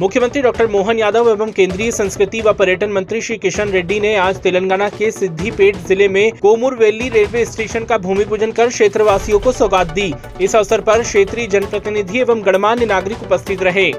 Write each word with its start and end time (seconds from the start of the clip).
मुख्यमंत्री 0.00 0.40
डॉक्टर 0.42 0.66
मोहन 0.66 0.98
यादव 0.98 1.28
एवं 1.30 1.50
केंद्रीय 1.52 1.90
संस्कृति 1.90 2.40
व 2.42 2.52
पर्यटन 2.52 2.90
मंत्री 2.92 3.20
श्री 3.20 3.36
किशन 3.38 3.68
रेड्डी 3.68 3.98
ने 4.00 4.14
आज 4.16 4.40
तेलंगाना 4.42 4.88
के 4.88 5.10
सिद्धिपेट 5.10 5.76
ज़िले 5.78 6.08
में 6.08 6.38
कोमुरवेली 6.38 7.08
रेलवे 7.08 7.44
स्टेशन 7.44 7.84
का 7.84 7.98
भूमि 7.98 8.24
पूजन 8.24 8.52
कर 8.52 8.68
क्षेत्रवासियों 8.68 9.38
को 9.40 9.52
सौगात 9.52 9.92
दी। 9.92 10.12
इस 10.40 10.56
अवसर 10.56 10.80
पर 10.80 11.02
क्षेत्रीय 11.02 11.46
जनप्रतिनिधि 11.46 12.20
एवं 12.20 12.44
गणमान्य 12.46 12.86
नागरिक 12.86 13.22
उपस्थित 13.22 13.62
रहे। 13.62 13.90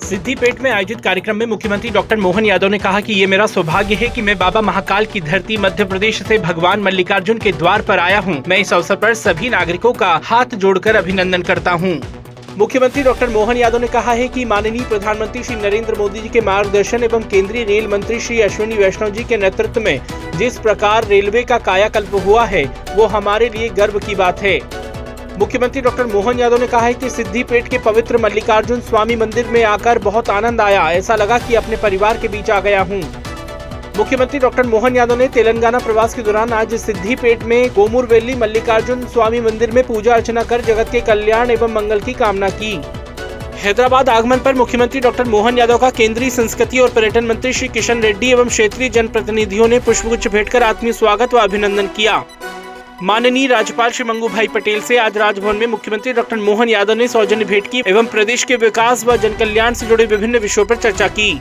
सिद्धिपेट 0.00 0.60
में 0.60 0.70
आयोजित 0.70 1.00
कार्यक्रम 1.00 1.36
में 1.36 1.46
मुख्यमंत्री 1.46 1.90
डॉक्टर 1.90 2.16
मोहन 2.18 2.46
यादव 2.46 2.68
ने 2.68 2.78
कहा 2.78 3.00
कि 3.00 3.14
ये 3.14 3.26
मेरा 3.26 3.46
सौभाग्य 3.48 3.94
है 3.94 4.08
कि 4.08 4.22
मैं 4.22 4.38
बाबा 4.38 4.60
महाकाल 4.62 5.06
की 5.06 5.20
धरती 5.22 5.56
मध्य 5.58 5.84
प्रदेश 5.84 6.22
से 6.22 6.38
भगवान 6.40 6.80
मल्लिकार्जुन 6.80 7.38
के 7.38 7.52
द्वार 7.52 7.82
पर 7.82 7.98
आया 7.98 8.20
हूँ। 8.20 8.42
मैं 8.48 8.58
इस 8.58 8.72
अवसर 8.72 8.96
पर 8.96 9.14
सभी 9.18 9.48
नागरिकों 9.50 9.92
का 9.94 10.20
हाथ 10.24 10.54
जोड़कर 10.56 10.96
अभिनंदन 10.96 11.42
करता 11.42 11.72
हूँ। 11.72 12.00
मुख्यमंत्री 12.58 13.02
डॉक्टर 13.02 13.28
मोहन 13.28 13.56
यादव 13.56 13.78
ने 13.78 13.86
कहा 13.86 14.12
है 14.12 14.26
कि 14.28 14.44
माननीय 14.44 14.84
प्रधानमंत्री 14.88 15.42
श्री 15.42 15.54
नरेंद्र 15.56 15.94
मोदी 15.98 16.20
जी 16.20 16.28
के 16.28 16.40
मार्गदर्शन 16.40 17.04
एवं 17.04 17.22
केंद्रीय 17.22 17.64
रेल 17.64 17.88
मंत्री 17.88 18.18
श्री 18.20 18.40
अश्विनी 18.40 18.74
वैष्णव 18.74 19.10
जी 19.10 19.24
के 19.24 19.36
नेतृत्व 19.36 19.80
में 19.80 20.00
जिस 20.38 20.58
प्रकार 20.58 21.04
रेलवे 21.04 21.42
का 21.42 21.58
कायाकल्प 21.58 22.14
हुआ 22.26 22.44
है, 22.44 22.64
वो 22.96 23.06
हमारे 23.06 23.48
लिए 23.48 23.68
गर्व 23.68 23.98
की 23.98 24.14
बात 24.14 24.42
है। 24.42 24.58
मुख्यमंत्री 25.38 25.80
डॉक्टर 25.82 26.06
मोहन 26.06 26.38
यादव 26.38 26.60
ने 26.60 26.66
कहा 26.66 26.80
है 26.80 26.94
कि 26.94 27.10
सिद्धिपेट 27.10 27.68
के 27.68 27.78
पवित्र 27.78 28.18
मल्लिकार्जुन 28.18 28.80
स्वामी 28.80 29.16
मंदिर 29.16 29.48
में 29.48 29.62
आकर 29.64 29.98
बहुत 29.98 30.30
आनंद 30.30 30.60
आया। 30.60 30.90
ऐसा 30.92 31.16
लगा 31.16 31.38
कि 31.38 31.54
अपने 31.54 31.76
परिवार 31.76 32.18
के 32.18 32.28
बीच 32.28 32.50
आ 32.50 32.60
गया 32.60 32.82
हूँ। 32.82 33.02
मुख्यमंत्री 33.96 34.38
डॉक्टर 34.38 34.66
मोहन 34.66 34.96
यादव 34.96 35.16
ने 35.16 35.26
तेलंगाना 35.28 35.78
प्रवास 35.78 36.14
के 36.14 36.22
दौरान 36.22 36.52
आज 36.52 36.74
सिद्धिपेट 36.76 37.42
में 37.42 37.68
गोमुरवेली 37.74 38.34
मल्लिकार्जुन 38.34 39.04
स्वामी 39.06 39.40
मंदिर 39.40 39.70
में 39.70 39.82
पूजा 39.86 40.14
अर्चना 40.14 40.42
कर 40.42 40.60
जगत 40.60 40.88
के 40.92 41.00
कल्याण 41.00 41.50
एवं 41.50 41.72
मंगल 41.72 42.00
की 42.00 42.12
कामना 42.12 42.48
की। 42.52 42.72
हैदराबाद 43.62 44.08
आगमन 44.08 44.38
पर 44.38 44.54
मुख्यमंत्री 44.54 45.00
डॉक्टर 45.00 45.24
मोहन 45.26 45.58
यादव 45.58 45.78
का 45.78 45.90
केंद्रीय 45.92 46.30
संस्कृति 46.30 46.78
और 46.78 46.90
पर्यटन 46.90 47.26
मंत्री 47.26 47.52
श्री 47.52 47.68
किशन 47.68 48.02
रेड्डी 48.02 48.30
एवं 48.30 48.48
क्षेत्रीय 48.48 48.88
जनप्रतिनिधियों 48.88 49.68
ने 49.68 49.80
पुष्पगुच्छ 49.80 50.26
भेंट 50.28 50.48
कर 50.48 50.62
आत्मीय 50.62 50.92
स्वागत 50.92 51.34
व 51.34 51.38
अभिनंदन 51.38 51.86
किया। 51.96 52.22
माननीय 53.02 53.46
राज्यपाल 53.46 53.90
श्री 53.90 54.04
मंगू 54.04 54.28
भाई 54.28 54.48
पटेल 54.48 54.80
से 54.80 54.98
आज 54.98 55.18
राजभवन 55.18 55.56
में 55.56 55.66
मुख्यमंत्री 55.68 56.12
डॉक्टर 56.12 56.36
मोहन 56.42 56.68
यादव 56.68 56.94
ने 56.94 57.08
सौजन्य 57.08 57.44
भेंट 57.44 57.66
की 57.66 57.82
एवं 57.86 58.06
प्रदेश 58.08 58.44
के 58.44 58.56
विकास 58.58 59.04
व 59.04 59.16
जनकल्याण 59.16 59.74
से 59.74 59.86
जुड़े 59.86 60.06
विभिन्न 60.06 60.38
विषयों 60.38 60.64
पर 60.64 60.76
चर्चा 60.76 61.08
की। 61.08 61.34